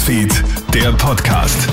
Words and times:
Newsfeed, 0.00 0.32
der 0.72 0.92
Podcast. 0.92 1.68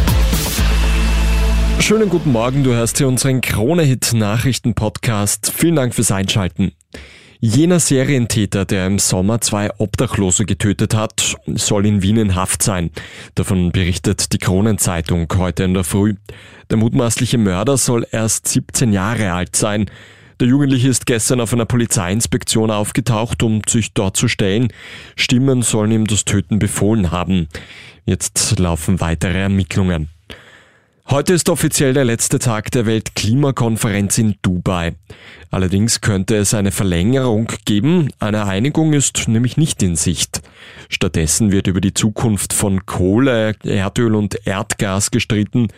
Schönen 1.80 2.10
guten 2.10 2.34
Morgen, 2.34 2.66
du 2.66 2.74
hörst 2.74 2.98
hier 2.98 3.08
unseren 3.08 3.40
Krone-Hit-Nachrichten-Podcast. 3.40 5.54
Vielen 5.56 5.78
Dank 5.78 5.96
fürs 5.96 6.12
Einschalten. 6.12 6.74
Jener 7.40 7.80
Serientäter, 7.80 8.66
der 8.66 8.86
im 8.86 9.00
Sommer 9.00 9.40
zwei 9.40 9.70
Obdachlose 9.78 10.44
getötet 10.44 10.94
hat, 10.94 11.38
soll 11.46 11.86
in 11.86 12.02
Wien 12.02 12.18
in 12.18 12.36
Haft 12.36 12.64
sein. 12.64 12.92
Davon 13.36 13.72
berichtet 13.72 14.34
die 14.34 14.40
Kronenzeitung 14.40 15.28
heute 15.38 15.64
in 15.64 15.74
der 15.74 15.86
Früh. 15.86 16.16
Der 16.70 16.76
mutmaßliche 16.76 17.38
Mörder 17.38 17.78
soll 17.78 18.06
erst 18.12 18.50
17 18.50 18.92
Jahre 18.92 19.32
alt 19.32 19.56
sein. 19.56 19.90
Der 20.40 20.48
Jugendliche 20.48 20.90
ist 20.90 21.08
gestern 21.08 21.42
auf 21.42 21.52
einer 21.52 21.66
Polizeiinspektion 21.66 22.70
aufgetaucht, 22.70 23.42
um 23.42 23.62
sich 23.68 23.94
dort 23.94 24.16
zu 24.16 24.28
stellen. 24.28 24.68
Stimmen 25.16 25.64
sollen 25.64 25.92
ihm 25.92 26.06
das 26.06 26.26
Töten 26.26 26.60
befohlen 26.60 27.10
haben. 27.10 27.48
Jetzt 28.06 28.60
laufen 28.60 29.02
weitere 29.02 29.40
Ermittlungen. 29.40 30.10
Heute 31.10 31.34
ist 31.34 31.50
offiziell 31.50 31.94
der 31.94 32.06
letzte 32.06 32.38
Tag 32.38 32.70
der 32.70 32.86
Weltklimakonferenz 32.86 34.20
in 34.20 34.36
Dubai. 34.44 34.94
Allerdings 35.50 36.02
könnte 36.02 36.36
es 36.36 36.54
eine 36.54 36.72
Verlängerung 36.72 37.52
geben. 37.66 38.10
Eine 38.20 38.46
Einigung 38.46 38.94
ist 38.94 39.28
nämlich 39.28 39.58
nicht 39.58 39.82
in 39.82 39.96
Sicht. 39.96 40.42
Stattdessen 40.90 41.52
wird 41.52 41.66
über 41.66 41.82
die 41.82 41.96
Zukunft 41.96 42.54
von 42.54 42.86
Kohle, 42.86 43.56
Erdöl 43.64 44.14
und 44.14 44.46
Erdgas 44.46 45.10
gestritten. 45.10 45.70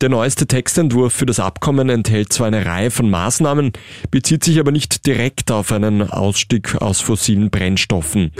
Der 0.00 0.08
neueste 0.08 0.46
Textentwurf 0.46 1.12
für 1.12 1.26
das 1.26 1.40
Abkommen 1.40 1.90
enthält 1.90 2.32
zwar 2.32 2.46
eine 2.46 2.64
Reihe 2.64 2.90
von 2.90 3.10
Maßnahmen, 3.10 3.72
bezieht 4.10 4.42
sich 4.42 4.58
aber 4.58 4.72
nicht 4.72 5.06
direkt 5.06 5.52
auf 5.52 5.72
einen 5.72 6.10
Ausstieg 6.10 6.80
aus 6.80 7.02
fossilen 7.02 7.50
Brennstoffen. 7.50 8.32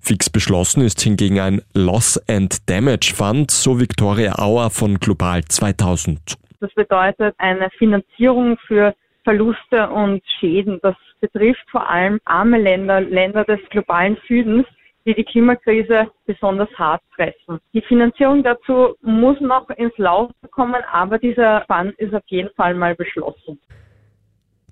Fix 0.00 0.30
beschlossen 0.30 0.80
ist 0.80 1.02
hingegen 1.02 1.38
ein 1.38 1.60
Loss 1.74 2.16
and 2.30 2.66
Damage 2.70 3.12
Fund, 3.14 3.50
so 3.50 3.78
Victoria 3.78 4.38
Auer 4.38 4.70
von 4.70 4.98
Global 5.00 5.44
2000. 5.44 6.38
Das 6.60 6.72
bedeutet 6.72 7.34
eine 7.36 7.68
Finanzierung 7.76 8.56
für 8.66 8.94
Verluste 9.24 9.90
und 9.90 10.22
Schäden. 10.40 10.80
Das 10.82 10.96
betrifft 11.20 11.64
vor 11.70 11.90
allem 11.90 12.20
arme 12.24 12.58
Länder, 12.58 13.02
Länder 13.02 13.44
des 13.44 13.60
globalen 13.68 14.16
Südens, 14.26 14.64
die 15.06 15.14
die 15.14 15.24
Klimakrise 15.24 16.08
besonders 16.26 16.68
hart 16.76 17.02
treffen. 17.16 17.58
Die 17.72 17.82
Finanzierung 17.82 18.42
dazu 18.42 18.94
muss 19.02 19.40
noch 19.40 19.68
ins 19.70 19.96
Laufen 19.98 20.34
kommen, 20.50 20.82
aber 20.92 21.18
dieser 21.18 21.64
Fund 21.66 21.94
ist 21.98 22.14
auf 22.14 22.22
jeden 22.26 22.50
Fall 22.56 22.74
mal 22.74 22.94
beschlossen. 22.94 23.58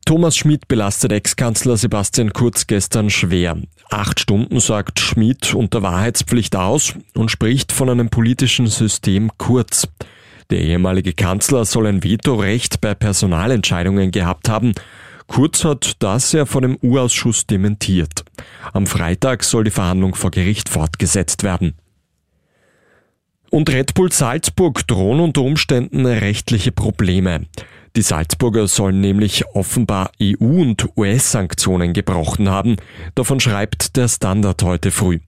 Thomas 0.06 0.36
Schmidt 0.36 0.66
belastet 0.66 1.12
Ex-Kanzler 1.12 1.76
Sebastian 1.76 2.32
Kurz 2.32 2.66
gestern 2.66 3.10
schwer. 3.10 3.56
Acht 3.90 4.18
Stunden 4.18 4.58
sagt 4.58 4.98
Schmidt 4.98 5.54
unter 5.54 5.82
Wahrheitspflicht 5.82 6.56
aus 6.56 6.98
und 7.14 7.30
spricht 7.30 7.70
von 7.70 7.88
einem 7.90 8.10
politischen 8.10 8.66
System 8.66 9.30
Kurz. 9.38 9.86
Der 10.50 10.58
ehemalige 10.58 11.12
Kanzler 11.12 11.64
soll 11.64 11.86
ein 11.86 12.02
Vetorecht 12.02 12.80
bei 12.80 12.94
Personalentscheidungen 12.94 14.10
gehabt 14.10 14.48
haben 14.48 14.74
Kurz 15.30 15.64
hat 15.64 15.92
das 16.00 16.32
ja 16.32 16.44
vor 16.44 16.60
dem 16.60 16.76
U-Ausschuss 16.82 17.46
dementiert. 17.46 18.24
Am 18.72 18.88
Freitag 18.88 19.44
soll 19.44 19.62
die 19.62 19.70
Verhandlung 19.70 20.16
vor 20.16 20.32
Gericht 20.32 20.68
fortgesetzt 20.68 21.44
werden. 21.44 21.74
Und 23.48 23.70
Red 23.70 23.94
Bull 23.94 24.10
Salzburg 24.10 24.84
drohen 24.88 25.20
unter 25.20 25.42
Umständen 25.42 26.04
rechtliche 26.04 26.72
Probleme. 26.72 27.46
Die 27.94 28.02
Salzburger 28.02 28.66
sollen 28.66 29.00
nämlich 29.00 29.46
offenbar 29.54 30.10
EU- 30.20 30.62
und 30.62 30.88
US-Sanktionen 30.96 31.92
gebrochen 31.92 32.50
haben. 32.50 32.74
Davon 33.14 33.38
schreibt 33.38 33.96
der 33.96 34.08
Standard 34.08 34.60
heute 34.64 34.90
früh. 34.90 35.20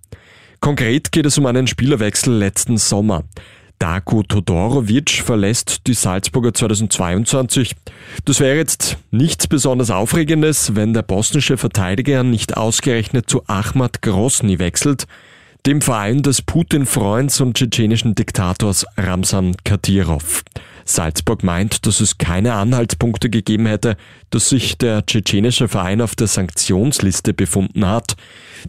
Konkret 0.58 1.12
geht 1.12 1.26
es 1.26 1.38
um 1.38 1.46
einen 1.46 1.68
Spielerwechsel 1.68 2.34
letzten 2.34 2.76
Sommer. 2.76 3.22
Darko 3.82 4.22
Todorovic 4.22 5.10
verlässt 5.24 5.88
die 5.88 5.94
Salzburger 5.94 6.54
2022. 6.54 7.74
Das 8.24 8.38
wäre 8.38 8.56
jetzt 8.56 8.96
nichts 9.10 9.48
besonders 9.48 9.90
Aufregendes, 9.90 10.76
wenn 10.76 10.94
der 10.94 11.02
bosnische 11.02 11.56
Verteidiger 11.56 12.22
nicht 12.22 12.56
ausgerechnet 12.56 13.28
zu 13.28 13.42
Ahmad 13.48 14.00
Grosny 14.00 14.60
wechselt, 14.60 15.08
dem 15.66 15.80
Verein 15.80 16.22
des 16.22 16.42
Putin-Freunds 16.42 17.40
und 17.40 17.56
tschetschenischen 17.56 18.14
Diktators 18.14 18.86
Ramsan 18.96 19.56
Kadyrov. 19.64 20.44
Salzburg 20.84 21.42
meint, 21.42 21.84
dass 21.84 21.98
es 21.98 22.18
keine 22.18 22.52
Anhaltspunkte 22.52 23.30
gegeben 23.30 23.66
hätte, 23.66 23.96
dass 24.30 24.48
sich 24.48 24.78
der 24.78 25.06
tschetschenische 25.06 25.66
Verein 25.66 26.02
auf 26.02 26.14
der 26.14 26.28
Sanktionsliste 26.28 27.34
befunden 27.34 27.84
hat. 27.84 28.14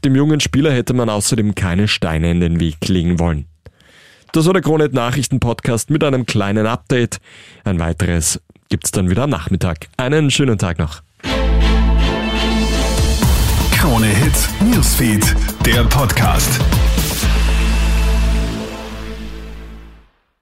Dem 0.03 0.15
jungen 0.15 0.39
Spieler 0.39 0.71
hätte 0.73 0.95
man 0.95 1.09
außerdem 1.09 1.53
keine 1.53 1.87
Steine 1.87 2.31
in 2.31 2.39
den 2.39 2.59
Weg 2.59 2.87
legen 2.87 3.19
wollen. 3.19 3.45
Das 4.33 4.47
war 4.47 4.53
der 4.53 4.63
Kronet 4.63 4.93
Nachrichten 4.93 5.39
Podcast 5.39 5.91
mit 5.91 6.03
einem 6.03 6.25
kleinen 6.25 6.65
Update. 6.65 7.19
Ein 7.65 7.79
weiteres 7.79 8.41
gibt's 8.67 8.89
dann 8.89 9.11
wieder 9.11 9.25
am 9.25 9.29
Nachmittag. 9.29 9.89
Einen 9.95 10.31
schönen 10.31 10.57
Tag 10.57 10.79
noch. 10.79 11.03
Krone 13.77 14.07
Hits, 14.07 14.49
Newsfeed, 14.59 15.35
der 15.67 15.83
Podcast. 15.83 16.59